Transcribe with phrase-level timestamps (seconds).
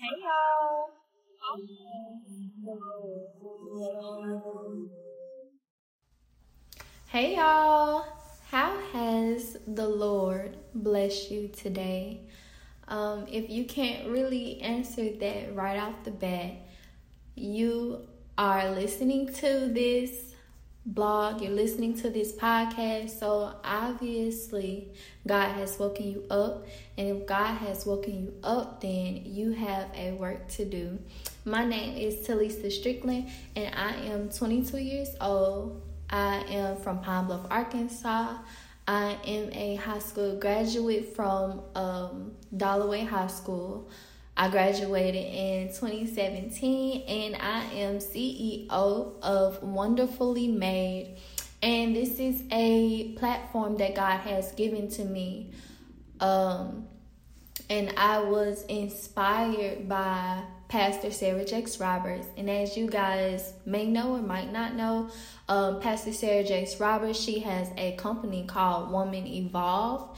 [0.00, 0.90] Hey y'all.
[7.08, 8.04] Hey y'all.
[8.48, 12.20] How has the Lord blessed you today?
[12.86, 16.52] Um, if you can't really answer that right off the bat,
[17.34, 18.06] you
[18.38, 20.36] are listening to this
[20.94, 23.10] blog, you're listening to this podcast.
[23.10, 24.88] So obviously,
[25.26, 26.66] God has woken you up.
[26.96, 30.98] And if God has woken you up, then you have a work to do.
[31.44, 35.82] My name is Talisa Strickland, and I am 22 years old.
[36.08, 38.38] I am from Pine Bluff, Arkansas.
[38.86, 43.90] I am a high school graduate from um, Dollarway High School.
[44.40, 51.16] I graduated in 2017 and I am CEO of Wonderfully Made.
[51.60, 55.50] And this is a platform that God has given to me.
[56.20, 56.86] Um,
[57.68, 62.28] and I was inspired by Pastor Sarah Jakes Roberts.
[62.36, 65.10] And as you guys may know or might not know,
[65.48, 70.16] um, Pastor Sarah Jakes Roberts, she has a company called Woman Evolve.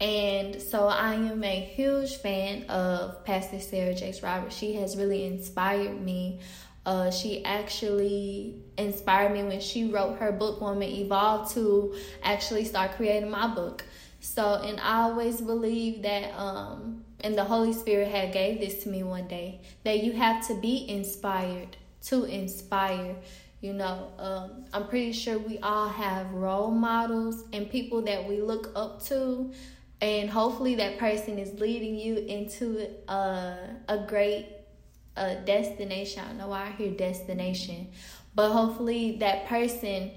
[0.00, 4.56] And so I am a huge fan of Pastor Sarah Jakes Roberts.
[4.56, 6.38] She has really inspired me.
[6.86, 12.92] Uh, she actually inspired me when she wrote her book Woman Evolve to actually start
[12.92, 13.84] creating my book.
[14.20, 18.88] So, and I always believe that, um, and the Holy Spirit had gave this to
[18.88, 21.76] me one day that you have to be inspired
[22.06, 23.16] to inspire.
[23.60, 28.40] You know, um, I'm pretty sure we all have role models and people that we
[28.40, 29.52] look up to
[30.00, 33.56] and hopefully that person is leading you into a,
[33.88, 34.46] a great
[35.16, 36.22] uh, destination.
[36.24, 37.88] I don't know why I hear destination,
[38.34, 40.12] but hopefully that person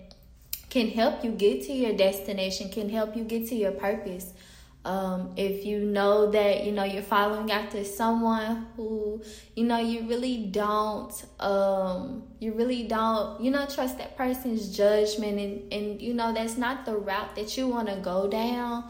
[0.69, 4.33] can help you get to your destination, can help you get to your purpose.
[4.83, 9.21] Um, if you know that you know you're following after someone who
[9.55, 15.37] you know you really don't um, you really don't you know trust that person's judgment
[15.39, 18.89] and and you know that's not the route that you want to go down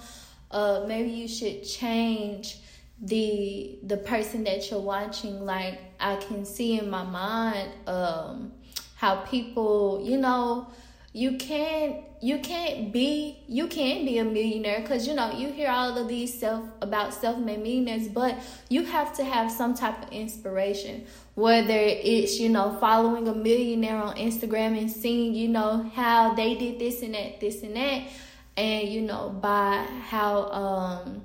[0.51, 2.57] uh, maybe you should change
[3.01, 5.45] the the person that you're watching.
[5.45, 8.51] Like i can see in my mind um
[8.95, 10.67] how people you know
[11.13, 15.69] you can't you can't be you can be a millionaire because you know you hear
[15.69, 18.37] all of these self about self-made millionaires but
[18.69, 21.05] you have to have some type of inspiration.
[21.35, 26.55] Whether it's you know following a millionaire on instagram and seeing you know how they
[26.55, 28.03] did this and that this and that
[28.61, 31.23] and you know by how um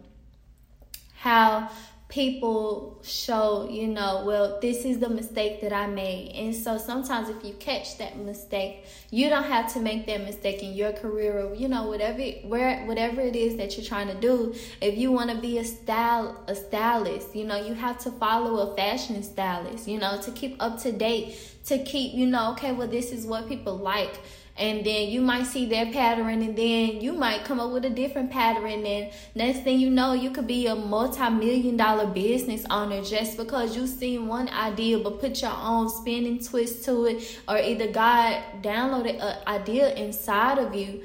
[1.16, 1.68] how
[2.08, 6.30] people show you know well this is the mistake that i made.
[6.36, 10.62] And so sometimes if you catch that mistake you don't have to make that mistake
[10.62, 14.14] in your career or you know whatever where whatever it is that you're trying to
[14.14, 14.54] do.
[14.80, 18.70] If you want to be a style a stylist you know you have to follow
[18.70, 21.36] a fashion stylist you know to keep up to date
[21.66, 24.20] to keep you know okay well this is what people like
[24.58, 27.90] and then you might see their pattern and then you might come up with a
[27.90, 28.86] different pattern.
[28.86, 33.76] And next thing you know you could be a multi-million dollar business owner just because
[33.76, 37.88] you seen one idea but put your own spin and twist to it or either
[37.88, 41.02] god downloaded an idea inside of you.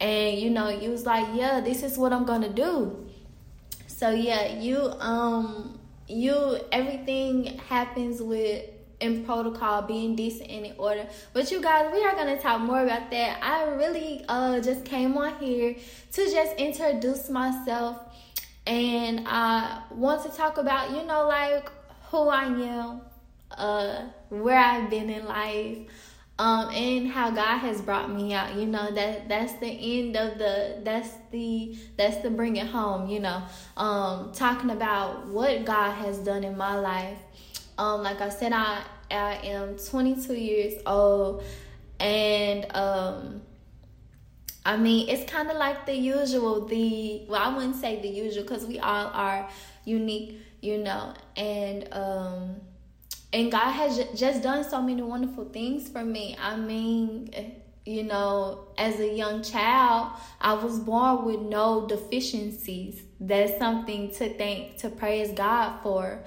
[0.00, 3.06] And you know you was like yeah this is what i'm gonna do.
[3.86, 5.78] So yeah you um
[6.08, 8.64] you everything happens with
[9.00, 11.06] in protocol, being decent and in order.
[11.32, 13.38] But you guys, we are gonna talk more about that.
[13.42, 15.76] I really uh just came on here
[16.12, 17.98] to just introduce myself
[18.66, 21.70] and I want to talk about, you know, like
[22.10, 23.00] who I am,
[23.52, 25.78] uh where I've been in life.
[26.40, 30.38] Um, and how God has brought me out, you know, that that's the end of
[30.38, 33.42] the that's the that's the bring it home, you know.
[33.76, 37.18] Um, talking about what God has done in my life
[37.78, 41.42] um, like I said, I I am 22 years old,
[41.98, 43.42] and um,
[44.66, 46.66] I mean it's kind of like the usual.
[46.66, 49.48] The well, I wouldn't say the usual because we all are
[49.84, 52.56] unique, you know, and um,
[53.32, 56.36] and God has just done so many wonderful things for me.
[56.40, 57.30] I mean
[57.88, 60.12] you know, as a young child,
[60.42, 63.00] I was born with no deficiencies.
[63.18, 66.22] That's something to thank, to praise God for.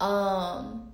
[0.00, 0.92] Um,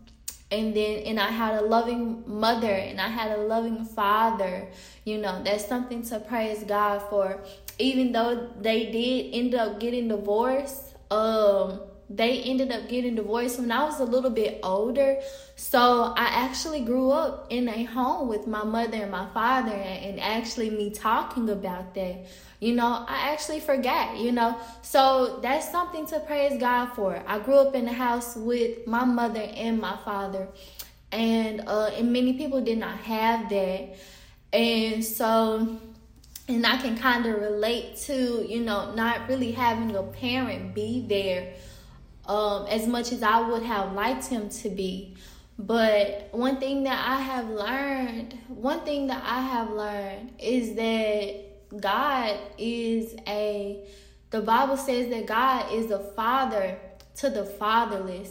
[0.53, 4.69] and then and I had a loving mother and I had a loving father.
[5.05, 7.43] You know, that's something to praise God for.
[7.79, 13.73] Even though they did end up getting divorced, um, they ended up getting divorced when
[13.73, 15.21] I was a little bit older.
[15.57, 20.21] So I actually grew up in a home with my mother and my father, and
[20.21, 22.27] actually me talking about that
[22.63, 24.57] You know, I actually forgot, you know.
[24.83, 27.21] So that's something to praise God for.
[27.27, 30.47] I grew up in the house with my mother and my father.
[31.11, 33.97] And uh and many people did not have that.
[34.53, 35.77] And so
[36.47, 41.05] and I can kind of relate to, you know, not really having a parent be
[41.09, 41.55] there
[42.27, 45.17] um, as much as I would have liked him to be.
[45.59, 51.52] But one thing that I have learned, one thing that I have learned is that
[51.81, 53.85] God is a,
[54.31, 56.79] the Bible says that God is a father
[57.17, 58.31] to the fatherless.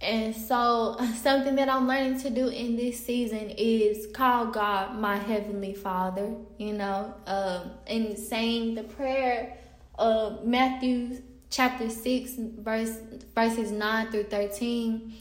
[0.00, 5.16] And so, something that I'm learning to do in this season is call God my
[5.16, 9.56] heavenly Father, you know, um, and saying the prayer
[9.96, 12.98] of Matthew chapter 6, verse
[13.34, 15.12] verses 9 through 13.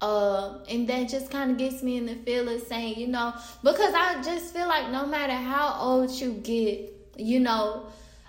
[0.00, 3.34] Uh, and that just kind of gets me in the feel of saying, you know,
[3.62, 7.86] because I just feel like no matter how old you get, you know,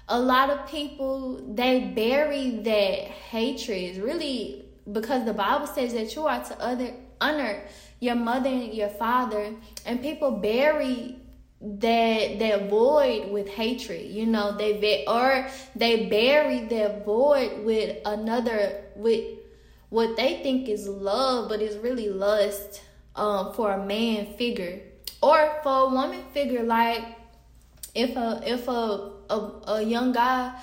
[0.10, 3.98] a lot of people they bury that hatred.
[4.04, 7.64] Really because the Bible says that you are to other honor
[8.02, 9.54] your mother and your father,
[9.86, 11.16] and people bury
[11.62, 14.12] that that void with hatred.
[14.12, 19.24] You know, they or they bury that void with another with
[19.92, 22.82] what they think is love, but it's really lust
[23.16, 24.82] um, for a man figure
[25.22, 26.64] or for a woman figure.
[26.64, 27.04] Like
[27.94, 30.56] if a if a a, a young guy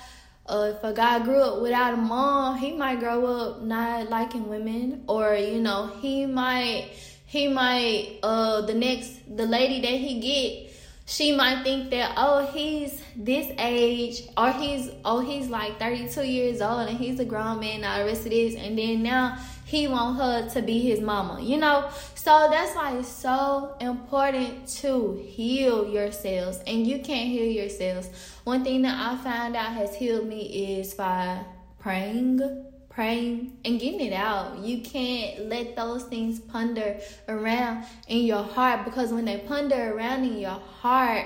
[0.49, 4.49] uh, if a guy grew up without a mom, he might grow up not liking
[4.49, 6.89] women, or you know, he might
[7.25, 10.68] he might uh the next the lady that he get,
[11.09, 16.61] she might think that oh he's this age or he's oh he's like 32 years
[16.61, 19.37] old and he's a grown man all the rest of this and then now
[19.69, 21.89] he want her to be his mama, you know?
[22.15, 26.59] So that's why it's so important to heal yourselves.
[26.65, 28.09] And you can't heal yourselves.
[28.45, 31.41] One thing that I found out has healed me is by
[31.77, 34.59] praying, praying, and getting it out.
[34.59, 40.23] You can't let those things ponder around in your heart because when they ponder around
[40.25, 41.25] in your heart,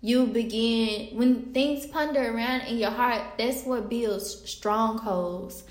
[0.00, 5.64] you begin when things ponder around in your heart that's what builds strongholds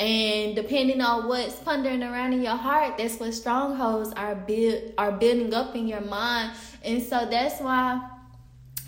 [0.00, 5.12] and depending on what's pondering around in your heart, that's what strongholds are build are
[5.12, 6.56] building up in your mind.
[6.82, 8.08] And so that's why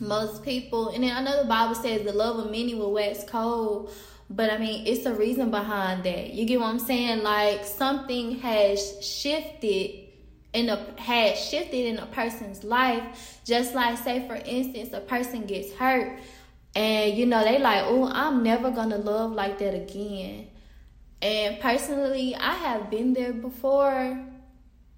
[0.01, 3.25] most people and then I know the Bible says the love of many will wax
[3.25, 3.93] cold.
[4.35, 6.33] But I mean, it's a reason behind that.
[6.33, 7.23] You get what I'm saying?
[7.23, 10.09] Like something has shifted
[10.55, 13.41] in a has shifted in a person's life.
[13.45, 16.19] Just like say for instance, a person gets hurt
[16.75, 20.49] and you know they like, oh, I'm never gonna love like that again.
[21.21, 24.19] And personally, I have been there before.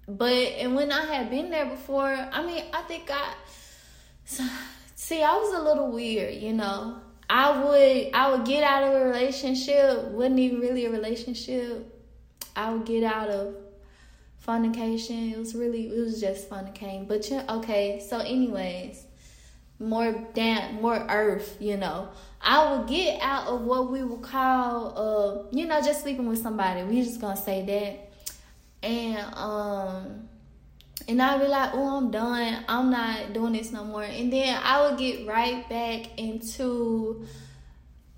[0.07, 3.33] But and when I had been there before, I mean, I think I
[4.95, 7.01] see I was a little weird, you know.
[7.29, 11.91] I would I would get out of a relationship, wasn't even really a relationship.
[12.55, 13.55] I would get out of
[14.39, 15.31] fornication.
[15.31, 17.07] It was really it was just fornicating.
[17.07, 19.03] But you okay, so anyways,
[19.79, 22.09] more damn more earth, you know.
[22.41, 26.41] I would get out of what we would call, uh, you know, just sleeping with
[26.41, 26.83] somebody.
[26.83, 30.29] We just gonna say that, and um,
[31.07, 32.63] and be like, oh, I'm done.
[32.67, 34.03] I'm not doing this no more.
[34.03, 37.25] And then I would get right back into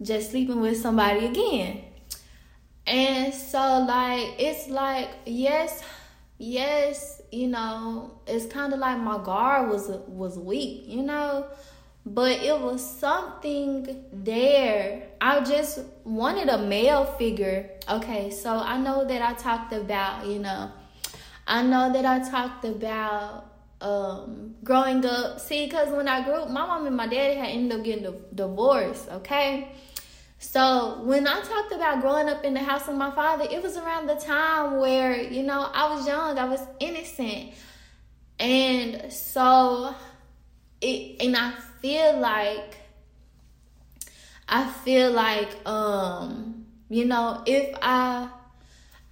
[0.02, 1.84] just sleeping with somebody again.
[2.86, 5.84] And so, like, it's like, yes,
[6.38, 11.48] yes, you know, it's kind of like my guard was was weak, you know
[12.14, 15.10] but it was something there.
[15.20, 17.70] I just wanted a male figure.
[17.90, 20.72] Okay, so I know that I talked about, you know,
[21.48, 23.46] I know that I talked about
[23.80, 25.40] um growing up.
[25.40, 28.14] See, because when I grew up, my mom and my daddy had ended up getting
[28.36, 29.72] divorced, okay?
[30.40, 33.76] So when I talked about growing up in the house of my father, it was
[33.76, 37.54] around the time where, you know, I was young, I was innocent.
[38.40, 39.96] And so
[40.82, 41.52] it and I
[41.82, 42.78] feel like
[44.48, 48.30] I feel like um you know if I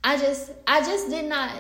[0.03, 1.51] I just I just did not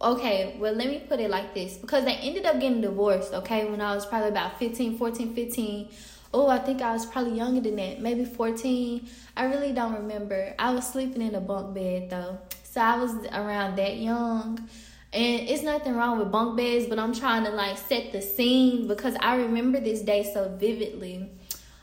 [0.00, 1.76] okay well let me put it like this.
[1.76, 5.88] Because they ended up getting divorced okay when I was probably about 15 14 15
[6.32, 10.54] oh I think I was probably younger than that maybe 14 I really don't remember.
[10.58, 12.38] I was sleeping in a bunk bed though.
[12.64, 14.68] So I was around that young.
[15.12, 18.86] And it's nothing wrong with bunk beds, but I'm trying to like set the scene
[18.86, 21.28] because I remember this day so vividly.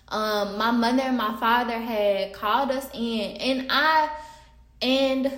[0.08, 4.10] Um, my mother and my father had called us in, and I
[4.82, 5.30] and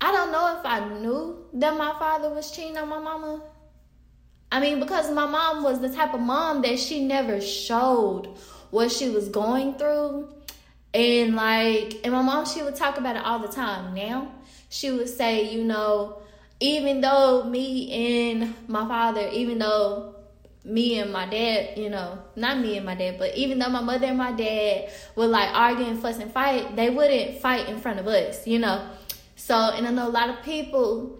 [0.00, 3.42] I don't know if I knew that my father was cheating on my mama.
[4.50, 8.28] I mean, because my mom was the type of mom that she never showed
[8.70, 10.28] what she was going through.
[10.94, 13.94] And like, and my mom, she would talk about it all the time.
[13.94, 14.32] Now,
[14.70, 16.22] she would say, you know,
[16.60, 20.14] even though me and my father, even though
[20.64, 23.80] me and my dad, you know, not me and my dad, but even though my
[23.80, 27.78] mother and my dad would like argue and fuss and fight, they wouldn't fight in
[27.78, 28.88] front of us, you know.
[29.38, 31.18] So, and I know a lot of people,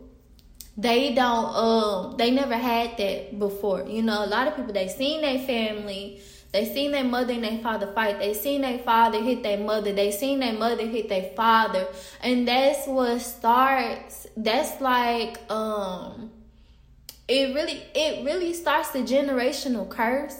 [0.76, 4.24] they don't, um, they never had that before, you know.
[4.24, 6.20] A lot of people they seen their family
[6.52, 8.18] they seen their mother and their father fight.
[8.18, 9.92] They seen their father hit their mother.
[9.92, 11.86] They seen their mother hit their father.
[12.22, 16.30] And that's what starts that's like um
[17.26, 20.36] it really it really starts the generational curse.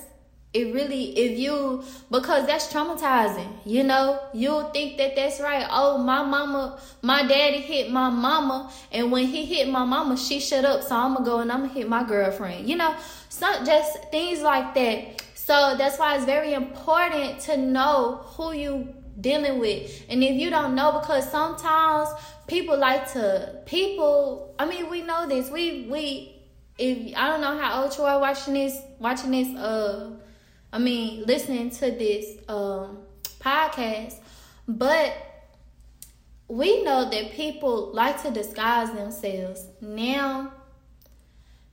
[0.55, 4.19] It really if you because that's traumatizing, you know?
[4.33, 5.67] You'll think that that's right.
[5.71, 10.41] Oh, my mama, my daddy hit my mama and when he hit my mama, she
[10.41, 12.69] shut up, so I'm to go and I'm to hit my girlfriend.
[12.69, 12.97] You know,
[13.29, 18.95] some just things like that so that's why it's very important to know who you
[19.19, 20.05] dealing with.
[20.11, 22.11] And if you don't know, because sometimes
[22.47, 24.55] people like to people.
[24.59, 25.49] I mean, we know this.
[25.49, 26.37] We we
[26.77, 29.49] if I don't know how old you are watching this watching this.
[29.57, 30.19] Uh,
[30.73, 32.99] I mean, listening to this um
[33.41, 34.17] podcast,
[34.67, 35.13] but
[36.49, 39.67] we know that people like to disguise themselves.
[39.81, 40.53] Now.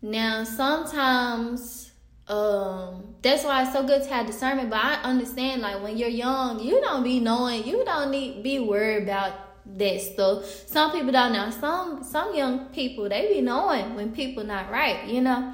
[0.02, 1.92] Now sometimes
[2.28, 6.10] um that's why it's so good to have discernment but i understand like when you're
[6.10, 10.46] young you don't be knowing you don't need be worried about that stuff.
[10.68, 11.50] Some people don't know.
[11.50, 15.54] Some some young people they be knowing when people not right you know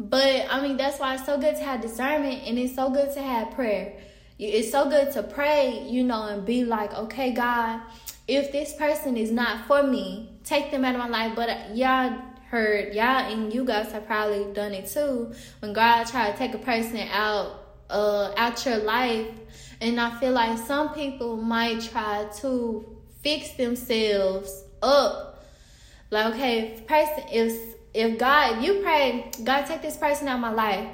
[0.00, 3.12] but i mean that's why it's so good to have discernment and it's so good
[3.14, 3.96] to have prayer.
[4.38, 7.82] It's so good to pray you know and be like okay god
[8.26, 11.32] if this person is not for me take them out of my life.
[11.36, 15.32] But y'all heard y'all and you guys have probably done it too.
[15.60, 19.28] When God tried to take a person out uh out your life
[19.80, 22.84] and I feel like some people might try to
[23.22, 25.44] fix themselves up.
[26.10, 30.36] Like okay if person if if God if you pray God take this person out
[30.36, 30.88] of my life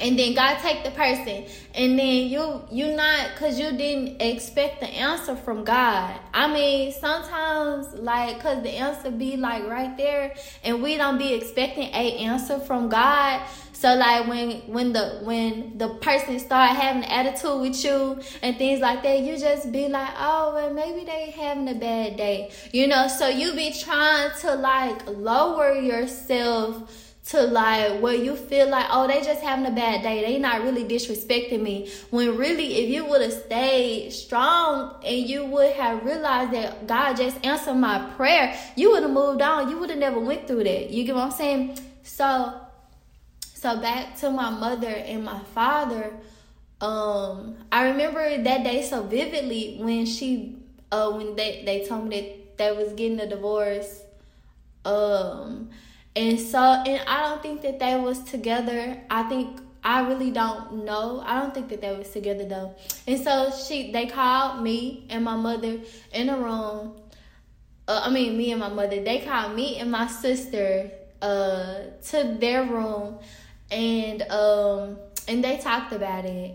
[0.00, 1.44] and then God take the person
[1.74, 6.18] and then you you not cuz you didn't expect the answer from God.
[6.34, 11.34] I mean, sometimes like cuz the answer be like right there and we don't be
[11.34, 13.42] expecting a answer from God.
[13.82, 18.56] So like when when the when the person start having an attitude with you and
[18.56, 22.52] things like that, you just be like, oh well maybe they having a bad day.
[22.70, 28.68] You know, so you be trying to like lower yourself to like where you feel
[28.68, 30.22] like oh they just having a bad day.
[30.22, 31.90] They not really disrespecting me.
[32.10, 37.16] When really if you would have stayed strong and you would have realized that god
[37.16, 39.70] just answered my prayer you would have moved on.
[39.70, 40.90] You would have never went through that.
[40.90, 41.78] You get what i'm saying?
[42.04, 42.60] So
[43.62, 46.12] so back to my mother and my father
[46.80, 50.56] um i remember that day so vividly when she
[50.90, 54.02] uh when they they told me that they was getting a divorce
[54.84, 55.70] um
[56.14, 59.00] and so, and I don't think that they was together.
[59.08, 61.22] I think I really don't know.
[61.24, 62.74] I don't think that they was together though.
[63.06, 65.80] And so she, they called me and my mother
[66.12, 66.96] in a room.
[67.88, 69.02] Uh, I mean, me and my mother.
[69.02, 70.90] They called me and my sister
[71.22, 73.18] uh to their room,
[73.72, 74.98] and um
[75.28, 76.54] and they talked about it.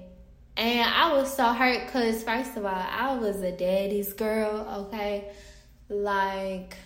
[0.56, 4.88] And I was so hurt because first of all, I was a daddy's girl.
[4.88, 5.26] Okay,
[5.90, 6.78] like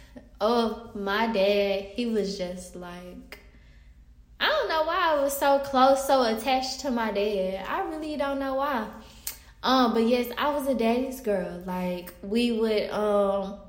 [0.42, 3.40] oh, my dad, he was just like,
[4.40, 7.64] I don't know why I was so close, so attached to my dad.
[7.68, 8.88] I really don't know why.
[9.62, 11.62] Um, but yes, I was a daddy's girl.
[11.66, 13.60] Like we would, um,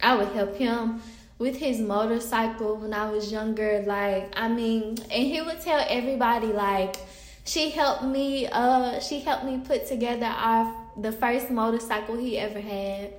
[0.00, 1.02] I would help him
[1.40, 3.82] with his motorcycle when I was younger.
[3.84, 6.96] Like I mean, and he would tell everybody like
[7.44, 8.46] she helped me.
[8.46, 13.14] Uh, she helped me put together our the first motorcycle he ever had.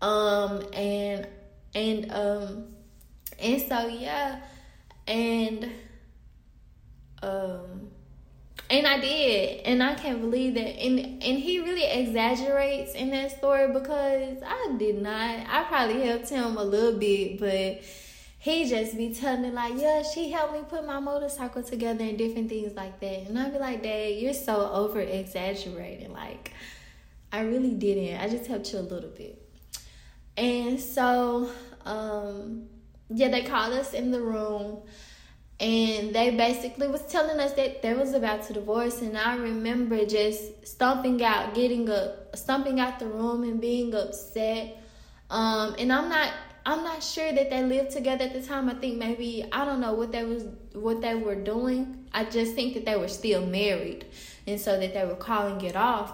[0.00, 1.28] Um, and
[1.74, 2.64] and um
[3.38, 4.40] and so yeah
[5.06, 5.70] and
[7.22, 7.88] um
[8.72, 10.82] and I did, and I can't believe that.
[10.82, 15.40] And and he really exaggerates in that story because I did not.
[15.46, 17.82] I probably helped him a little bit, but
[18.38, 22.16] he just be telling me like, yeah, she helped me put my motorcycle together and
[22.16, 23.28] different things like that.
[23.28, 26.14] And I'd be like, Dad, you're so over exaggerating.
[26.14, 26.50] Like,
[27.30, 28.20] I really didn't.
[28.20, 29.38] I just helped you a little bit.
[30.38, 31.50] And so,
[31.84, 32.68] um,
[33.10, 34.78] yeah, they called us in the room
[35.62, 40.04] and they basically was telling us that they was about to divorce and i remember
[40.04, 44.76] just stomping out getting up stomping out the room and being upset
[45.30, 46.32] um and i'm not
[46.64, 48.68] I'm not sure that they lived together at the time.
[48.68, 52.06] I think maybe I don't know what they was what they were doing.
[52.12, 54.06] I just think that they were still married,
[54.46, 56.12] and so that they were calling it off.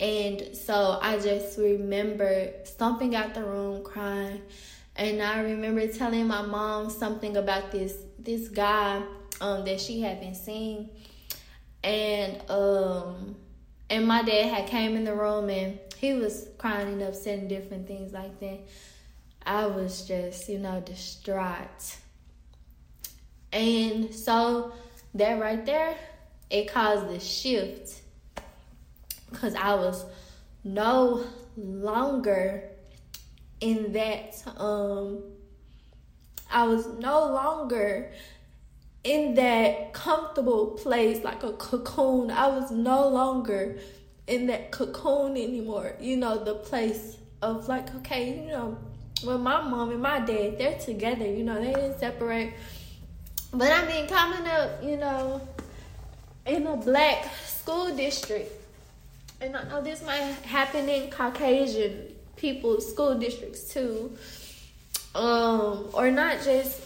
[0.00, 4.42] And so I just remember stomping out the room, crying,
[4.96, 7.94] and I remember telling my mom something about this
[8.24, 9.02] this guy
[9.40, 10.90] um, that she had been seeing,
[11.82, 13.36] and um,
[13.90, 17.48] and my dad had came in the room and he was crying and upset and
[17.48, 18.60] different things like that.
[19.44, 21.98] I was just, you know, distraught.
[23.52, 24.72] And so
[25.14, 25.96] that right there,
[26.48, 28.00] it caused a shift.
[29.30, 30.04] Because I was
[30.62, 31.24] no
[31.56, 32.64] longer
[33.60, 35.22] in that um
[36.50, 38.12] I was no longer
[39.04, 42.30] in that comfortable place like a cocoon.
[42.30, 43.78] I was no longer
[44.26, 45.94] in that cocoon anymore.
[46.00, 48.78] You know, the place of like, okay, you know,
[49.24, 52.54] when my mom and my dad, they're together, you know, they didn't separate.
[53.52, 55.40] But I mean, coming up, you know,
[56.46, 58.52] in a black school district,
[59.40, 64.16] and I know this might happen in Caucasian people's school districts too,
[65.14, 66.82] um, or not just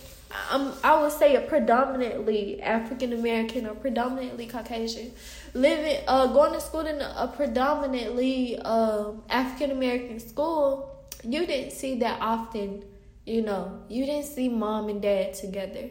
[0.50, 5.12] um, I would say a predominantly African American or predominantly Caucasian.
[5.52, 10.90] Living uh going to school in a, predominantly um African American school
[11.22, 12.84] you didn't see that often
[13.24, 13.80] you know.
[13.88, 15.88] You didn't see mom and dad together.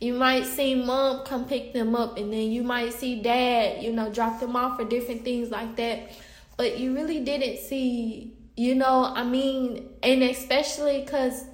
[0.00, 3.92] You might see mom come pick them up and then you might see dad you
[3.92, 6.12] know drop them off for different things like that.
[6.56, 11.44] But you really didn't see you know i mean and especially because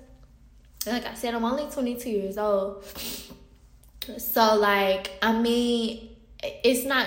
[0.86, 2.84] like i said i'm only 22 years old
[4.18, 6.08] so like i mean
[6.42, 7.06] it's not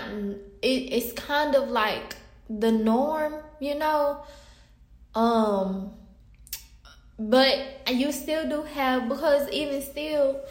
[0.61, 2.15] it, it's kind of like
[2.49, 4.23] the norm you know
[5.13, 5.91] um
[7.17, 7.57] but
[7.89, 10.41] you still do have because even still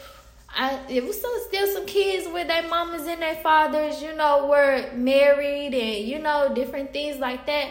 [0.56, 4.46] I it was still still some kids where their mamas and their fathers, you know,
[4.46, 7.68] were married and you know different things like that.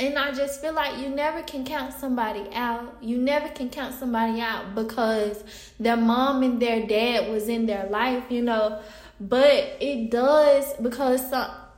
[0.00, 2.96] And I just feel like you never can count somebody out.
[3.02, 5.44] You never can count somebody out because
[5.78, 8.80] their mom and their dad was in their life, you know.
[9.20, 11.30] But it does because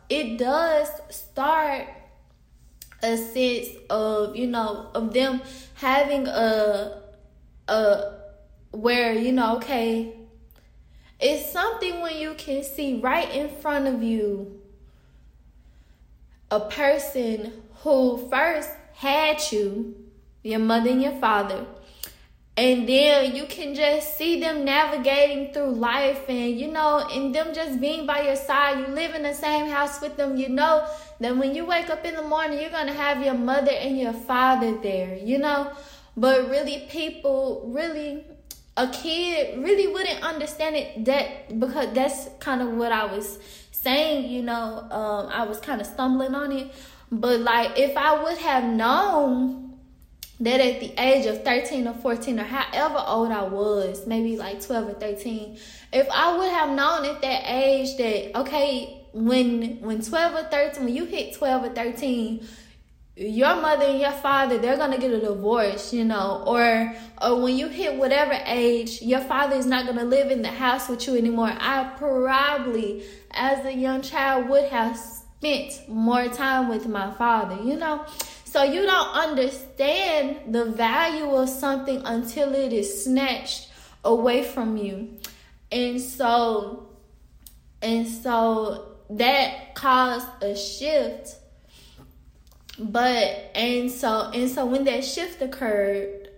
[0.09, 1.89] it does start
[3.03, 5.43] a sense of you know of them
[5.75, 7.03] having a
[7.67, 8.13] a
[8.71, 10.15] where you know okay
[11.19, 14.61] it's something when you can see right in front of you
[16.53, 19.95] a person who first had you
[20.43, 21.65] your mother and your father.
[22.57, 27.55] And then you can just see them navigating through life and you know and them
[27.55, 28.79] just being by your side.
[28.79, 30.37] You live in the same house with them.
[30.37, 30.87] You know
[31.21, 33.99] that when you wake up in the morning you're going to have your mother and
[33.99, 35.73] your father there you know?
[36.15, 38.25] But really people really
[38.77, 43.39] a kid really wouldn't understand it that because that's kind of what i was
[43.71, 46.73] saying you know um, i was kind of stumbling on it
[47.13, 49.63] but like if i would have known
[50.43, 54.61] that at the age of 13 or 14 or however old I was, maybe like
[54.61, 55.57] 12 or 13,
[55.93, 60.85] if I would have known at that age that okay, when when 12 or 13,
[60.85, 62.45] when you hit 12 or 13,
[63.15, 67.55] your mother and your father they're gonna get a divorce you know or or when
[67.55, 71.17] you hit whatever age your father is not gonna live in the house with you
[71.17, 71.53] anymore.
[71.57, 74.97] I probably as a young child would have
[75.43, 78.05] spent more time with my father you know
[78.53, 83.71] so you don't understand the value of something until it is snatched
[84.05, 85.17] away from you.
[85.71, 86.91] And so
[87.81, 91.37] and so that caused a shift.
[92.79, 96.29] But and so and so when that shift occurred,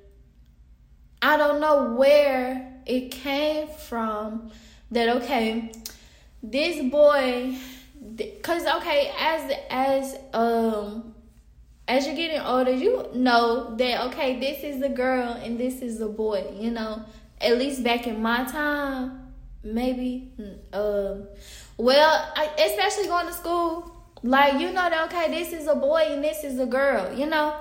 [1.20, 4.52] I don't know where it came from
[4.92, 5.72] that okay,
[6.44, 7.56] this boy
[8.42, 11.14] cuz okay as as um
[11.86, 16.00] as you're getting older, you know that okay, this is a girl and this is
[16.00, 16.46] a boy.
[16.58, 17.02] You know,
[17.40, 20.32] at least back in my time, maybe.
[20.72, 21.26] Um,
[21.76, 26.06] well, I, especially going to school, like you know that okay, this is a boy
[26.10, 27.12] and this is a girl.
[27.12, 27.54] You know,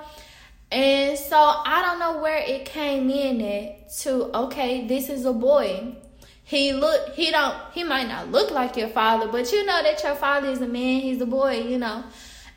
[0.72, 5.32] and so I don't know where it came in at to okay, this is a
[5.32, 5.96] boy.
[6.44, 10.02] He look he don't he might not look like your father, but you know that
[10.02, 12.04] your father is a man, he's a boy, you know.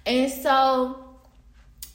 [0.05, 1.05] And so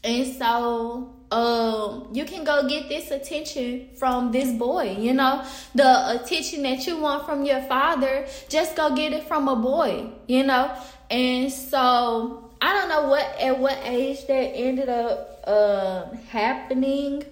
[0.03, 5.45] and so um you can go get this attention from this boy you know.
[5.75, 10.11] The attention that you want from your father just go get it from a boy
[10.27, 10.75] you know.
[11.11, 17.25] And so i don't know what at what age that ended up uh, happening.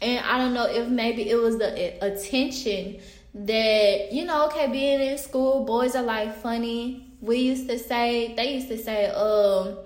[0.00, 3.00] And I don't know if maybe it was the attention
[3.34, 7.06] that you know, okay, being in school, boys are like funny.
[7.20, 9.78] We used to say they used to say, um,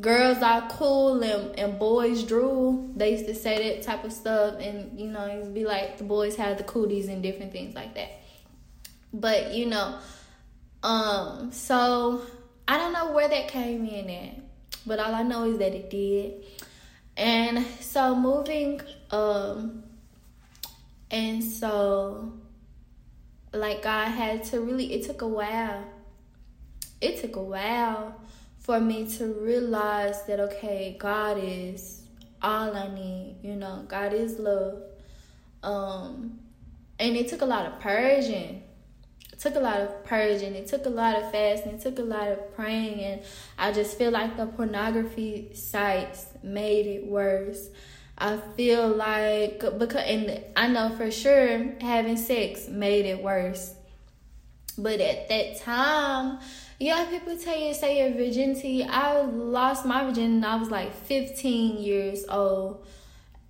[0.00, 2.90] girls are cool and, and boys drool.
[2.96, 6.04] They used to say that type of stuff and you know, it'd be like the
[6.04, 8.20] boys had the cooties and different things like that.
[9.12, 9.98] But you know,
[10.82, 12.22] um, so
[12.66, 14.40] I don't know where that came in at,
[14.86, 16.44] but all I know is that it did.
[17.16, 19.84] And so moving, um,
[21.10, 22.32] and so
[23.52, 25.84] like God had to really, it took a while.
[27.00, 28.20] It took a while
[28.58, 32.02] for me to realize that, okay, God is
[32.40, 34.82] all I need, you know, God is love.
[35.62, 36.38] Um,
[36.98, 38.62] and it took a lot of purging.
[39.32, 40.54] It took a lot of purging.
[40.54, 41.72] It took a lot of fasting.
[41.72, 43.00] It took a lot of praying.
[43.00, 43.22] And
[43.58, 47.68] I just feel like the pornography sites made it worse.
[48.18, 53.74] I feel like because and I know for sure having sex made it worse.
[54.78, 56.38] But at that time,
[56.78, 58.84] yeah, people tell you say your virginity.
[58.84, 62.86] I lost my virginity I was like 15 years old.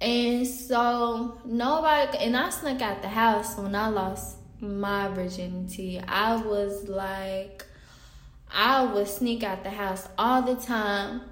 [0.00, 6.00] And so nobody and I snuck out the house when I lost my virginity.
[6.00, 7.64] I was like
[8.54, 11.22] I would sneak out the house all the time.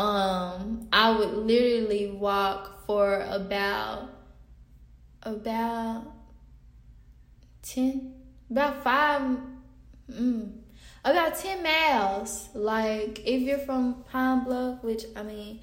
[0.00, 4.08] Um, I would literally walk for about
[5.22, 6.04] about
[7.60, 8.14] 10
[8.50, 9.22] about 5
[10.10, 10.52] mm,
[11.04, 12.48] about 10 miles.
[12.54, 15.60] Like if you're from Pine Bluff which I mean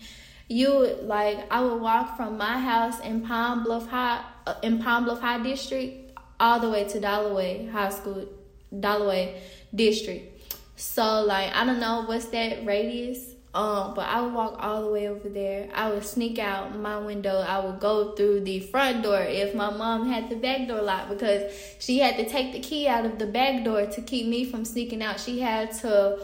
[0.47, 4.78] you would like I would walk from my house in Pine Bluff High uh, in
[4.78, 8.28] Pine Bluff High District all the way to Dollarway High School
[8.71, 9.39] Dollarway
[9.73, 10.39] District.
[10.76, 14.91] So like I don't know what's that radius um, but I would walk all the
[14.91, 15.67] way over there.
[15.74, 17.39] I would sneak out my window.
[17.39, 21.10] I would go through the front door if my mom had the back door locked
[21.10, 24.46] because she had to take the key out of the back door to keep me
[24.46, 25.20] from sneaking out.
[25.20, 26.20] She had to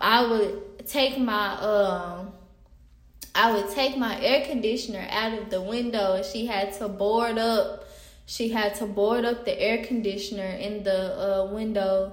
[0.00, 2.32] I would take my um
[3.34, 7.88] I would take my air conditioner out of the window she had to board up
[8.26, 12.12] she had to board up the air conditioner in the uh, window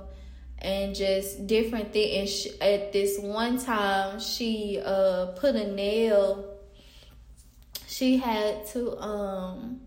[0.59, 2.47] and just different things.
[2.61, 6.51] at this one time, she uh put a nail.
[7.87, 9.81] She had to um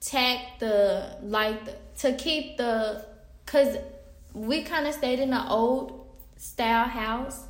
[0.00, 3.04] tack the like the, to keep the
[3.46, 3.76] cause
[4.32, 7.44] we kind of stayed in an old style house,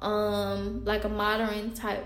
[0.00, 2.04] um like a modern type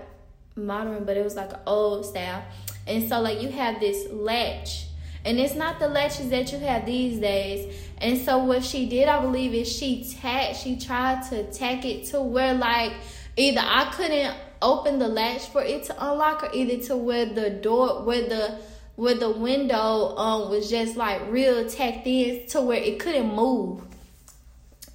[0.55, 2.43] modern, but it was like an old style,
[2.87, 4.86] and so like you have this latch
[5.27, 7.75] and it's not the latches that you have these days.
[7.97, 12.05] And so what she did, I believe, is she tacked, she tried to tack it
[12.11, 12.93] to where like
[13.35, 17.49] either I couldn't open the latch for it to unlock or either to where the
[17.49, 18.57] door where the
[18.95, 23.81] where the window um was just like real tacked in to where it couldn't move.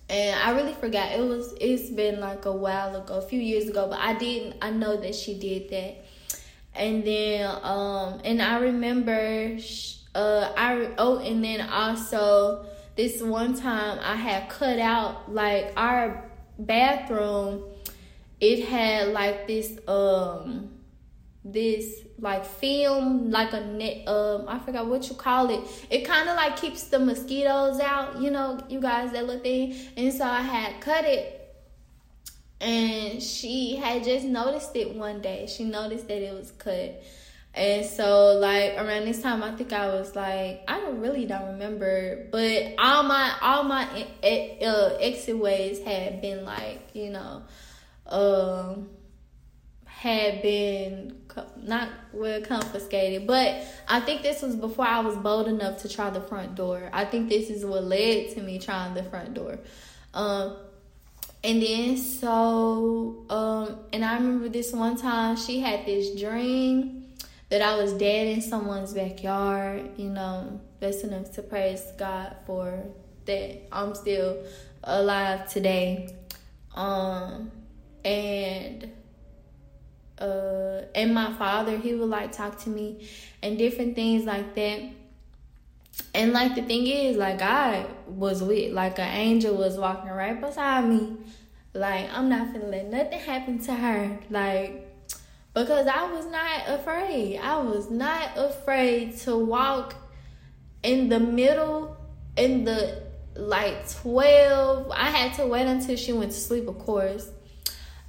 [0.08, 1.12] And I really forgot.
[1.12, 4.56] It was it's been like a while ago, a few years ago, but I didn't
[4.62, 6.06] I know that she did that.
[6.74, 13.54] And then um and I remember she, uh I oh and then also this one
[13.54, 16.24] time I had cut out like our
[16.58, 17.64] bathroom
[18.40, 20.70] it had like this um
[21.44, 25.60] this like film like a net um I forgot what you call it.
[25.90, 29.74] It kind of like keeps the mosquitoes out, you know, you guys that look thing.
[29.96, 31.38] And so I had cut it
[32.60, 35.46] and she had just noticed it one day.
[35.48, 37.02] She noticed that it was cut.
[37.54, 41.48] And so, like around this time, I think I was like, I don't really don't
[41.52, 43.84] remember, but all my all my
[44.22, 47.42] uh, exit ways had been like, you know,
[48.06, 48.88] um,
[49.84, 51.14] had been
[51.58, 56.08] not well confiscated, but I think this was before I was bold enough to try
[56.08, 56.88] the front door.
[56.90, 59.58] I think this is what led to me trying the front door.
[60.14, 60.56] Um,
[61.44, 67.01] and then so, um, and I remember this one time she had this dream
[67.52, 72.82] that I was dead in someone's backyard, you know, that's enough to praise God for
[73.26, 74.42] that I'm still
[74.82, 76.16] alive today.
[76.74, 77.50] Um
[78.06, 78.90] and
[80.18, 83.06] uh and my father he would like talk to me
[83.42, 84.80] and different things like that.
[86.14, 90.40] And like the thing is, like God was with like an angel was walking right
[90.40, 91.18] beside me.
[91.74, 94.18] Like I'm not gonna let nothing happen to her.
[94.30, 94.91] Like
[95.54, 97.38] because I was not afraid.
[97.38, 99.94] I was not afraid to walk
[100.82, 101.96] in the middle,
[102.36, 103.02] in the
[103.34, 104.90] like 12.
[104.90, 107.30] I had to wait until she went to sleep, of course.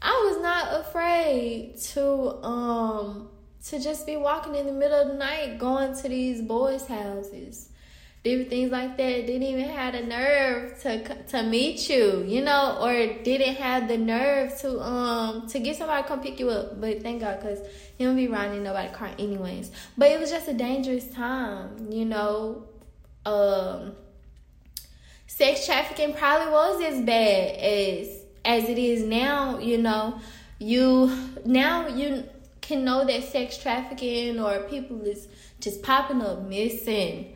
[0.02, 3.30] I was not afraid to um
[3.68, 7.70] to just be walking in the middle of the night going to these boys' houses
[8.24, 12.78] different things like that didn't even have the nerve to to meet you, you know,
[12.82, 16.80] or didn't have the nerve to um to get somebody to come pick you up.
[16.80, 17.60] But thank God, cause
[17.98, 19.72] he don't be riding nobody car anyways.
[19.98, 22.66] But it was just a dangerous time, you know.
[23.26, 23.94] Um,
[25.28, 29.60] sex trafficking probably was as bad as as it is now.
[29.60, 30.20] You know,
[30.60, 31.12] you
[31.46, 32.24] now you
[32.62, 35.28] can know that sex trafficking or people is
[35.60, 37.33] just popping up missing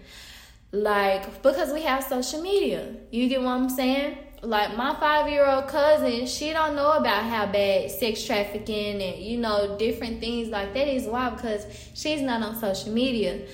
[0.71, 2.95] like, because we have social media.
[3.11, 4.17] You get what I'm saying?
[4.41, 9.17] Like my five year old cousin, she don't know about how bad sex trafficking and
[9.19, 11.05] you know different things like that is.
[11.05, 11.31] Why?
[11.31, 13.47] Because she's not on social media,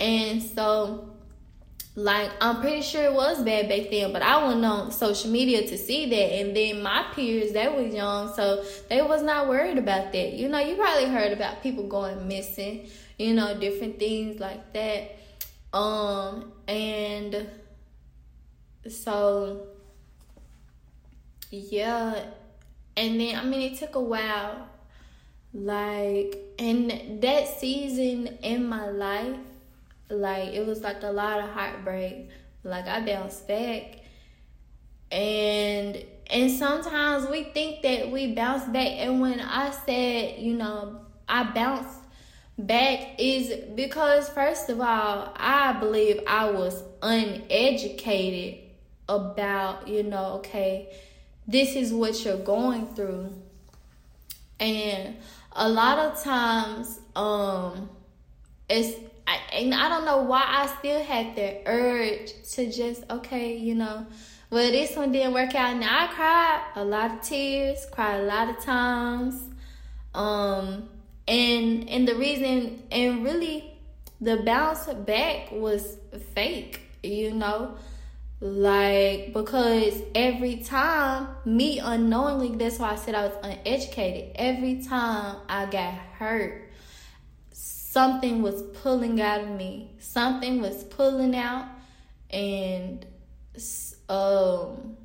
[0.00, 1.14] and so
[1.96, 5.68] like I'm pretty sure it was bad back then, but I wasn't on social media
[5.68, 6.34] to see that.
[6.40, 10.32] And then my peers, they was young, so they was not worried about that.
[10.32, 15.18] You know, you probably heard about people going missing, you know, different things like that.
[15.72, 17.48] Um, and
[18.88, 19.66] so
[21.50, 22.24] yeah,
[22.96, 24.68] and then I mean it took a while,
[25.52, 29.36] like, and that season in my life,
[30.10, 32.28] like it was like a lot of heartbreak.
[32.62, 34.00] Like I bounced back,
[35.10, 41.00] and and sometimes we think that we bounce back, and when I said, you know,
[41.28, 41.98] I bounced
[42.58, 48.60] back is because first of all, I believe I was uneducated
[49.08, 50.94] about, you know, okay,
[51.46, 53.32] this is what you're going through.
[54.60, 55.16] And
[55.52, 57.88] a lot of times um
[58.68, 63.56] it's I, and I don't know why I still had the urge to just okay,
[63.56, 64.06] you know,
[64.50, 65.76] well this one didn't work out.
[65.76, 69.50] Now I cried a lot of tears, cried a lot of times.
[70.14, 70.88] Um
[71.26, 73.78] and and the reason and really
[74.20, 75.96] the bounce back was
[76.34, 77.76] fake you know?
[78.40, 85.36] Like because every time me unknowingly that's why i said i was uneducated every time
[85.48, 86.64] i got hurt
[87.94, 89.92] something was pulling out of me.
[90.00, 91.68] Something was pulling out
[92.28, 93.06] and
[94.08, 94.96] um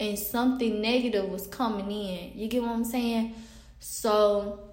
[0.00, 2.36] and something negative was coming in.
[2.36, 3.36] You get what i'm saying?
[3.78, 4.71] So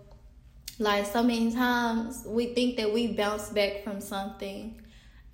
[0.79, 4.81] like so many times we think that we bounce back from something.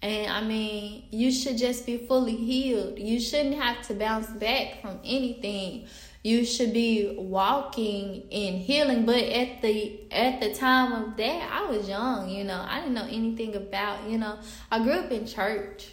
[0.02, 3.00] And I mean, you should just be fully healed.
[3.00, 5.88] You shouldn't have to bounce back from anything.
[6.24, 9.06] You should be walking in healing.
[9.06, 12.66] But at the at the time of that, I was young, you know.
[12.68, 14.40] I didn't know anything about, you know.
[14.72, 15.90] I grew up in church.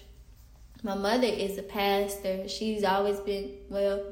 [0.82, 2.48] My mother is a pastor.
[2.48, 4.02] She's always been well,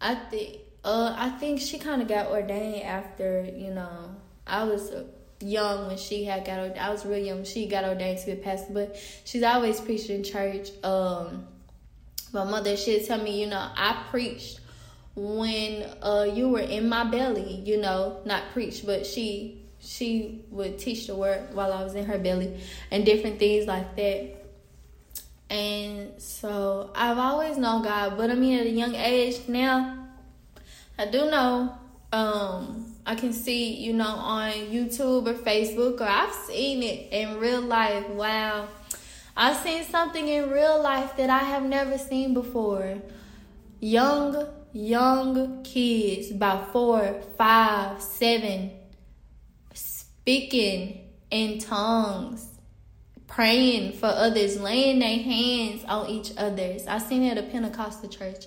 [0.00, 4.92] I think uh I think she kind of got ordained after, you know, I was
[5.40, 6.78] young when she had got ordained.
[6.78, 10.10] I was real young she got ordained to be a pastor, but she's always preached
[10.10, 10.70] in church.
[10.82, 11.46] Um,
[12.32, 14.60] my mother, she'd tell me, you know, I preached
[15.16, 20.78] when uh you were in my belly, you know, not preach, but she she would
[20.78, 22.58] teach the word while I was in her belly
[22.90, 24.44] and different things like that.
[25.50, 30.08] And so I've always known God, but I mean at a young age now,
[30.98, 31.78] I do know
[32.14, 37.38] um I can see, you know, on YouTube or Facebook, or I've seen it in
[37.38, 38.08] real life.
[38.08, 38.68] Wow.
[39.36, 43.02] I've seen something in real life that I have never seen before.
[43.80, 48.70] Young, young kids, about four, five, seven,
[49.74, 52.48] speaking in tongues,
[53.26, 56.86] praying for others, laying their hands on each other's.
[56.86, 58.46] I've seen it at a Pentecostal church.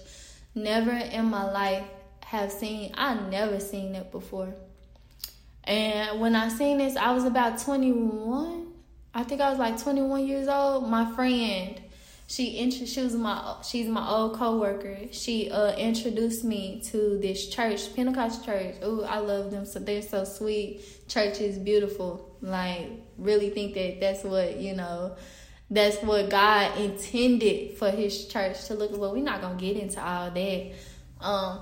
[0.56, 1.84] Never in my life
[2.28, 4.54] have seen I never seen it before.
[5.64, 8.68] And when I seen this, I was about 21.
[9.14, 10.90] I think I was like 21 years old.
[10.90, 11.82] My friend,
[12.28, 14.98] she introduced my she's my old coworker.
[15.12, 18.76] She uh introduced me to this church, Pentecost church.
[18.82, 19.66] Oh, I love them.
[19.66, 20.82] So they're so sweet.
[21.08, 22.36] Church is beautiful.
[22.42, 25.16] Like really think that that's what you know.
[25.70, 28.98] That's what God intended for His church to look.
[28.98, 30.72] Well, we're not gonna get into all that.
[31.20, 31.60] Um,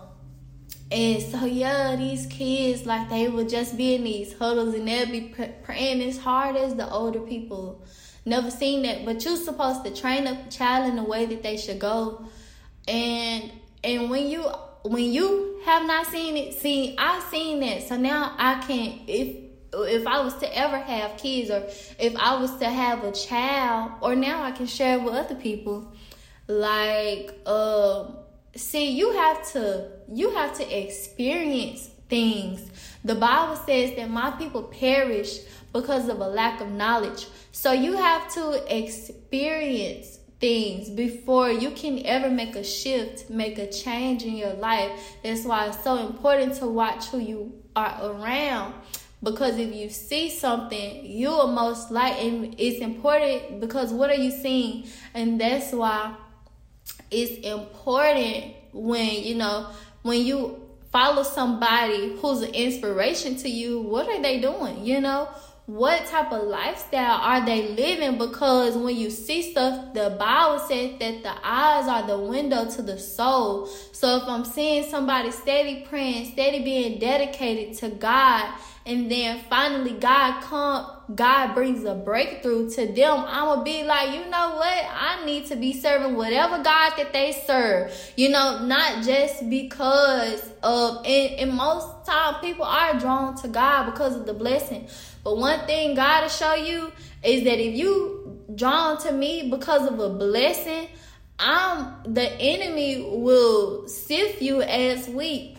[0.92, 5.08] and so yeah, these kids like they would just be in these huddles and they'll
[5.08, 7.84] be praying as hard as the older people.
[8.24, 11.58] Never seen that, but you're supposed to train a child in the way that they
[11.58, 12.26] should go.
[12.88, 13.52] And
[13.84, 14.44] and when you
[14.84, 17.88] when you have not seen it, see I've seen that.
[17.88, 19.38] So now I can if
[19.74, 21.68] if I was to ever have kids or
[22.00, 25.92] if I was to have a child or now I can share with other people
[26.48, 28.18] like um
[28.56, 32.70] see you have to you have to experience things.
[33.04, 35.40] The Bible says that my people perish
[35.74, 37.28] because of a lack of knowledge.
[37.52, 43.70] So you have to experience things before you can ever make a shift, make a
[43.70, 44.92] change in your life.
[45.24, 48.74] That's why it's so important to watch who you are around.
[49.24, 54.30] Because if you see something, you are most likely, it's important because what are you
[54.30, 54.88] seeing?
[55.14, 56.16] And that's why
[57.10, 59.72] it's important when, you know,
[60.06, 64.86] when you follow somebody who's an inspiration to you, what are they doing?
[64.86, 65.28] You know,
[65.66, 70.92] what type of lifestyle are they living because when you see stuff the bible says
[71.00, 75.84] that the eyes are the window to the soul so if i'm seeing somebody steady
[75.90, 78.54] praying steady being dedicated to god
[78.86, 83.26] and then finally god come god brings a breakthrough to them.
[83.28, 84.86] I'm gonna be like you know what?
[84.92, 87.92] I need to be serving whatever god that they serve.
[88.16, 93.86] You know not just because of and, and most time people are drawn to god
[93.86, 94.88] because of the blessing.
[95.26, 96.92] But one thing God will show you
[97.24, 100.88] is that if you drawn to me because of a blessing,
[101.40, 105.58] I'm the enemy will sift you as weak.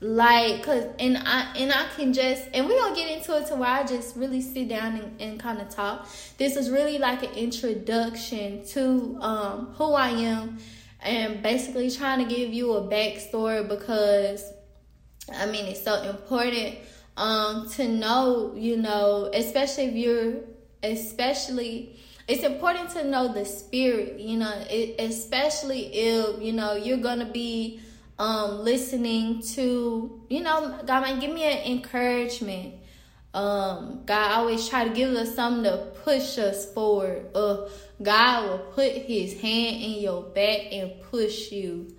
[0.00, 3.56] Like, cause and I and I can just and we don't get into it to
[3.56, 6.06] where I just really sit down and, and kind of talk.
[6.36, 10.58] This is really like an introduction to um who I am
[11.00, 14.44] and basically trying to give you a backstory because
[15.32, 16.76] I mean it's so important
[17.16, 20.34] um, to know, you know, especially if you're,
[20.82, 26.98] especially, it's important to know the spirit, you know, it, especially if, you know, you're
[27.20, 27.80] to be
[28.18, 32.74] um, listening to, you know, God might give me an encouragement.
[33.34, 37.26] Um, God always try to give us something to push us forward.
[37.34, 37.68] Uh,
[38.02, 41.94] God will put his hand in your back and push you.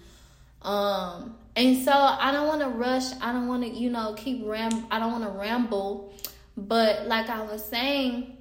[0.64, 3.12] Um, and so I don't want to rush.
[3.22, 4.88] I don't want to, you know, keep ram.
[4.90, 6.14] I don't want to ramble.
[6.56, 8.37] But like I was saying,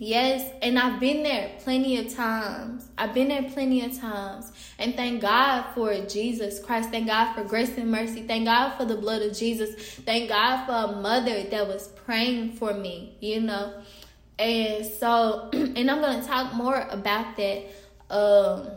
[0.00, 2.88] yes, and I've been there plenty of times.
[2.98, 4.50] I've been there plenty of times.
[4.80, 6.90] And thank God for Jesus Christ.
[6.90, 8.22] Thank God for grace and mercy.
[8.26, 9.74] Thank God for the blood of Jesus.
[10.00, 13.74] Thank God for a mother that was praying for me, you know.
[14.40, 17.66] And so, and I'm going to talk more about that.
[18.08, 18.70] Um,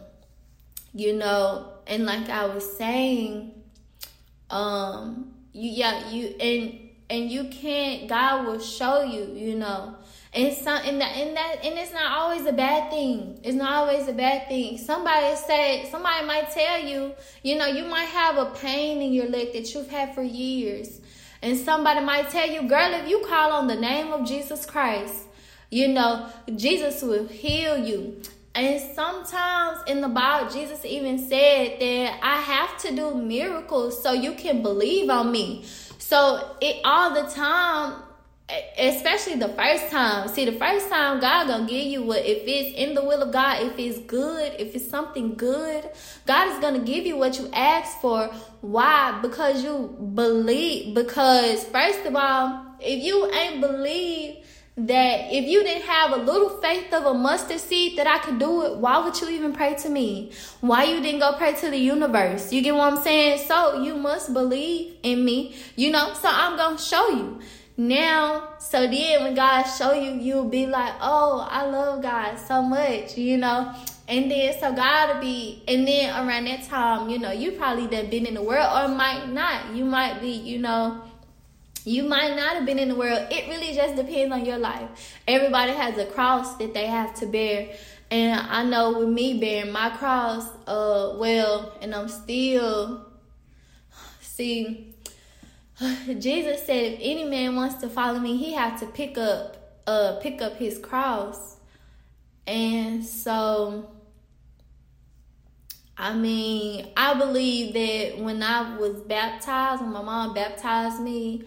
[0.94, 3.64] you know, and like I was saying,
[4.50, 8.08] um, you yeah you and and you can't.
[8.08, 9.96] God will show you, you know.
[10.36, 13.40] And some and that and that and it's not always a bad thing.
[13.44, 14.80] It's not always a bad thing.
[14.80, 19.28] Somebody say somebody might tell you, you know, you might have a pain in your
[19.28, 21.02] leg that you've had for years.
[21.44, 25.14] And somebody might tell you, girl, if you call on the name of Jesus Christ,
[25.70, 28.22] you know, Jesus will heal you.
[28.56, 34.14] And sometimes in the Bible, Jesus even said that I have to do miracles so
[34.14, 35.66] you can believe on me.
[35.98, 38.04] So it all the time,
[38.78, 40.28] especially the first time.
[40.28, 43.32] See, the first time God gonna give you what if it's in the will of
[43.32, 45.90] God, if it's good, if it's something good,
[46.26, 48.28] God is gonna give you what you ask for.
[48.62, 49.20] Why?
[49.22, 50.94] Because you believe.
[50.94, 56.50] Because first of all, if you ain't believe that if you didn't have a little
[56.60, 59.76] faith of a mustard seed that I could do it, why would you even pray
[59.76, 60.32] to me?
[60.62, 62.52] Why you didn't go pray to the universe?
[62.52, 63.48] You get what I'm saying?
[63.48, 66.14] So you must believe in me, you know?
[66.16, 67.40] So I'm going to show you.
[67.76, 72.62] Now, so then when God show you, you'll be like, oh, I love God so
[72.62, 73.74] much, you know?
[74.08, 77.88] And then so God will be, and then around that time, you know, you probably
[77.88, 79.74] done been in the world or might not.
[79.74, 81.02] You might be, you know,
[81.86, 83.28] you might not have been in the world.
[83.32, 85.20] It really just depends on your life.
[85.28, 87.76] Everybody has a cross that they have to bear.
[88.12, 93.08] And I know with me bearing my cross, uh, well, and I'm still,
[94.22, 94.93] see,
[96.20, 100.20] Jesus said if any man wants to follow me, he has to pick up, uh,
[100.22, 101.58] pick up his cross.
[102.46, 103.90] And so,
[105.98, 111.44] I mean, I believe that when I was baptized, when my mom baptized me,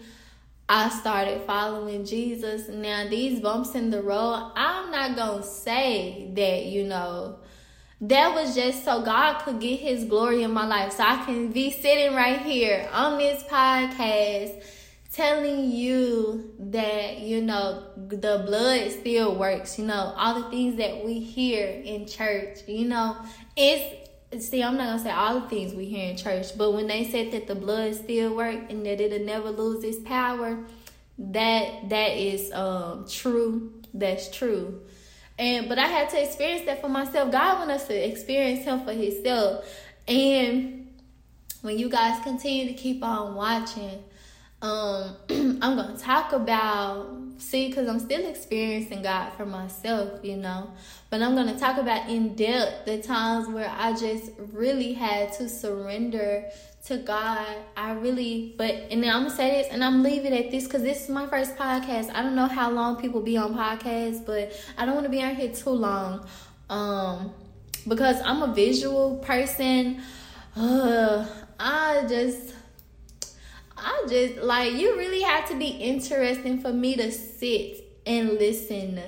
[0.69, 2.67] I started following Jesus.
[2.67, 7.39] Now, these bumps in the road, I'm not going to say that, you know,
[8.01, 10.93] that was just so God could get his glory in my life.
[10.93, 14.63] So I can be sitting right here on this podcast
[15.13, 19.79] telling you that, you know, the blood still works.
[19.79, 23.17] You know, all the things that we hear in church, you know,
[23.55, 24.07] it's
[24.39, 27.09] see, I'm not gonna say all the things we hear in church, but when they
[27.09, 30.65] said that the blood still work and that it'll never lose its power,
[31.17, 33.73] that that is um true.
[33.93, 34.81] That's true.
[35.39, 37.31] And but I had to experience that for myself.
[37.31, 39.65] God wants us to experience Him for Himself.
[40.07, 40.93] And
[41.61, 44.03] when you guys continue to keep on watching,
[44.61, 50.71] um i'm gonna talk about see because i'm still experiencing god for myself you know
[51.11, 55.47] but i'm gonna talk about in depth the times where i just really had to
[55.47, 56.43] surrender
[56.87, 60.45] to god i really but and then i'm gonna say this and i'm leaving it
[60.45, 62.09] at this because this is my first podcast.
[62.13, 65.21] I don't know how long people be on podcasts but i don't want to be
[65.21, 66.25] on here too long.
[66.69, 67.33] Um
[67.85, 70.01] because i'm a visual person.
[70.55, 71.27] Uh
[71.59, 72.53] i just
[73.75, 79.01] I just like you really have to be interesting for me to sit and listen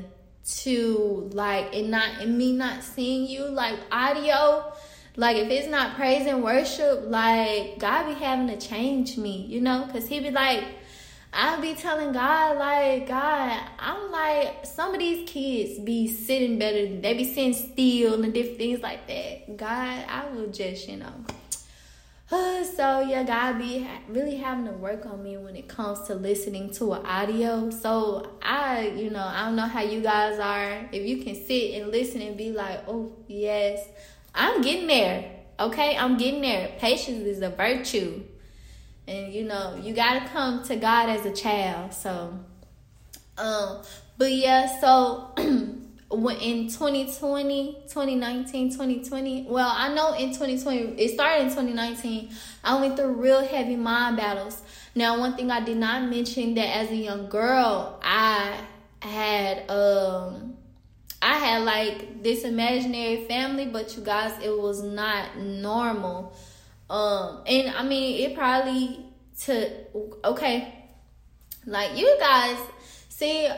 [0.44, 4.74] to like and not and me not seeing you like audio
[5.20, 9.60] like if it's not praise and worship like god be having to change me you
[9.60, 10.64] know because he be like
[11.34, 16.88] i'll be telling god like god i'm like some of these kids be sitting better
[17.02, 21.14] they be sitting still and different things like that god i will just you know
[22.76, 26.70] so yeah, God be really having to work on me when it comes to listening
[26.74, 27.72] to an audio.
[27.72, 30.88] So I, you know, I don't know how you guys are.
[30.92, 33.84] If you can sit and listen and be like, oh yes,
[34.34, 35.32] I'm getting there.
[35.60, 36.72] Okay, I'm getting there.
[36.80, 38.24] Patience is a virtue,
[39.08, 41.94] and you know you gotta come to God as a child.
[41.94, 42.40] So,
[43.38, 43.82] um,
[44.18, 45.32] but yeah, so.
[46.12, 52.32] in 2020 2019 2020 well i know in 2020 it started in 2019
[52.64, 54.64] i went through real heavy mind battles
[54.96, 58.60] now one thing i did not mention that as a young girl i
[59.02, 60.49] had um
[61.22, 66.34] i had like this imaginary family but you guys it was not normal
[66.90, 69.06] um and i mean it probably
[69.40, 69.70] to
[70.24, 70.74] okay
[71.66, 72.58] like you guys
[73.10, 73.50] see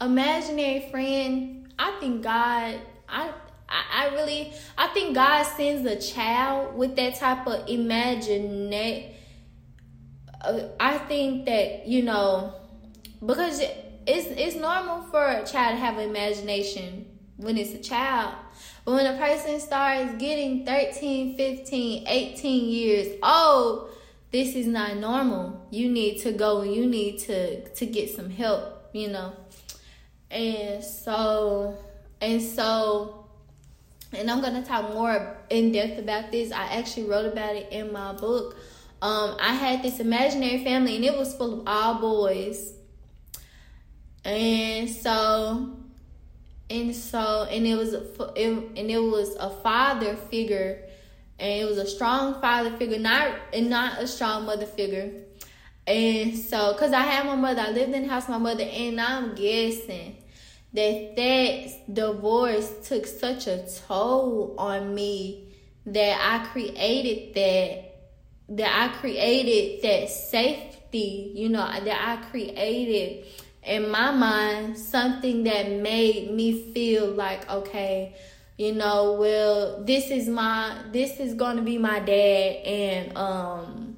[0.00, 3.32] imaginary friend I think God, I
[3.68, 9.14] I, really I think God sends a child with that type of imagination.
[10.40, 12.54] Uh, I think that you know
[13.24, 13.62] because
[14.06, 18.34] it's it's normal for a child to have an imagination when it's a child.
[18.84, 23.90] But when a person starts getting 13, 15, 18 years old,
[24.32, 25.66] this is not normal.
[25.70, 29.34] You need to go and you need to to get some help, you know.
[30.30, 31.76] And so,
[32.20, 33.26] and so,
[34.12, 36.50] and I'm gonna talk more in depth about this.
[36.50, 38.56] I actually wrote about it in my book.
[39.02, 42.74] Um, I had this imaginary family, and it was full of all boys.
[44.24, 45.76] And so,
[46.70, 48.02] and so, and it was a,
[48.36, 50.84] it, and it was a father figure,
[51.38, 55.12] and it was a strong father figure, not and not a strong mother figure.
[55.86, 58.62] And so, cause I had my mother, I lived in the house with my mother,
[58.64, 60.16] and I'm guessing
[60.72, 65.52] that that divorce took such a toll on me
[65.86, 67.88] that I created that
[68.48, 73.26] that I created that safety, you know, that I created
[73.64, 78.14] in my mind something that made me feel like okay,
[78.56, 83.96] you know, well, this is my this is to be my dad and um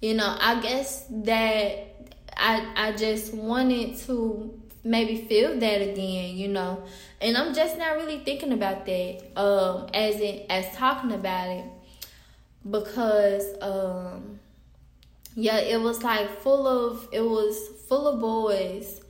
[0.00, 1.94] you know, I guess that
[2.36, 6.84] I I just wanted to maybe feel that again, you know.
[7.22, 11.64] And I'm just not really thinking about that, um, as in as talking about it.
[12.70, 14.40] Because um
[15.34, 17.56] yeah, it was like full of it was
[17.88, 19.00] full of boys.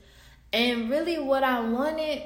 [0.53, 2.23] And really what I wanted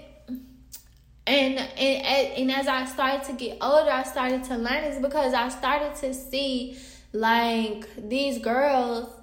[1.29, 5.33] and, and and as I started to get older, I started to learn is because
[5.35, 6.77] I started to see
[7.13, 9.13] like these girls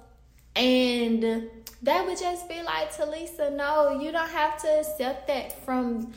[0.55, 1.49] and
[1.83, 6.13] that would just be like Talisa, no, you don't have to accept that from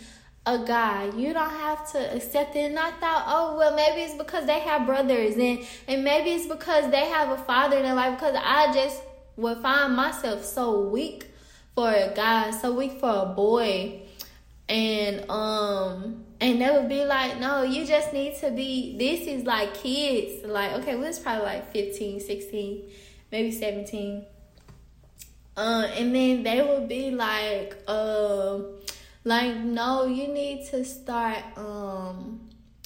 [0.47, 1.11] a guy.
[1.17, 2.71] You don't have to accept it.
[2.71, 6.47] And I thought, oh well maybe it's because they have brothers and and maybe it's
[6.47, 9.03] because they have a father in their life because I just
[9.41, 11.27] would find myself so weak
[11.75, 14.03] for a guy, so weak for a boy.
[14.69, 19.45] And um and they would be like, no, you just need to be this is
[19.45, 20.47] like kids.
[20.47, 22.91] Like, okay, well it's probably like 15, 16,
[23.33, 24.25] maybe 17
[25.61, 28.61] uh, and then they would be like, uh,
[29.25, 32.41] like, no, you need to start, um,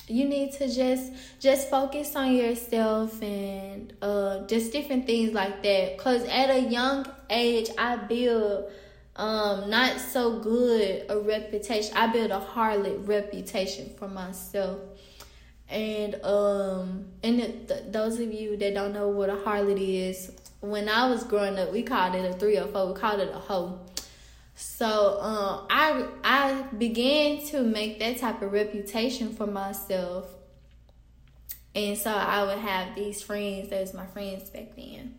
[0.06, 5.96] you need to just just focus on yourself and uh just different things like that
[5.96, 8.70] because at a young age i build
[9.16, 14.78] um not so good a reputation i built a harlot reputation for myself
[15.70, 20.30] and um and th- those of you that don't know what a harlot is
[20.64, 22.86] when I was growing up, we called it a 304.
[22.86, 23.80] We called it a hoe.
[24.54, 30.28] So um, I I began to make that type of reputation for myself,
[31.74, 33.70] and so I would have these friends.
[33.70, 35.18] Was my friends back then.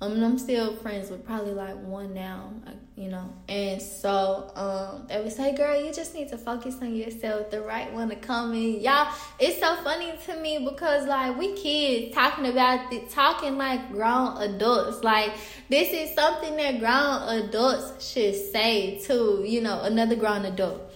[0.00, 2.52] Um, I'm still friends with probably like one now,
[2.96, 3.32] you know.
[3.48, 7.50] And so um, they would say, "Girl, you just need to focus on yourself.
[7.50, 11.54] The right one to come in." Y'all, it's so funny to me because like we
[11.54, 15.02] kids talking about it, talking like grown adults.
[15.04, 15.32] Like
[15.70, 20.90] this is something that grown adults should say to you know another grown adult.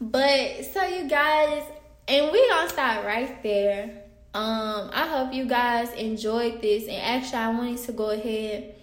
[0.00, 1.64] But so you guys,
[2.06, 4.05] and we gonna start right there
[4.36, 6.84] um, I hope you guys enjoyed this.
[6.88, 8.74] And actually, I wanted to go ahead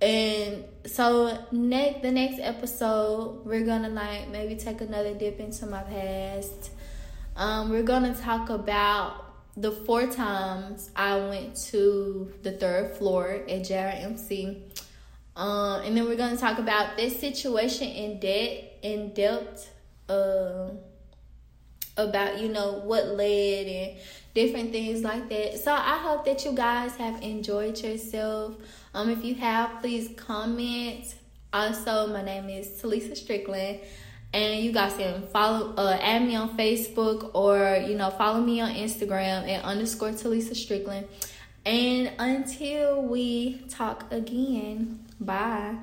[0.00, 5.82] and so next the next episode, we're gonna like maybe take another dip into my
[5.82, 6.70] past.
[7.36, 9.22] Um, we're gonna talk about
[9.54, 14.62] the four times I went to the third floor at JRMC.
[15.36, 19.70] Um, and then we're gonna talk about this situation in debt in depth.
[20.08, 20.70] Uh,
[21.96, 23.98] about you know what led and
[24.36, 25.58] different things like that.
[25.58, 28.54] So I hope that you guys have enjoyed yourself.
[28.92, 31.14] Um, if you have, please comment.
[31.54, 33.80] Also, my name is Talisa Strickland,
[34.34, 38.60] and you guys can follow, uh, add me on Facebook or you know follow me
[38.60, 41.08] on Instagram at underscore Talisa Strickland.
[41.64, 45.76] And until we talk again, bye.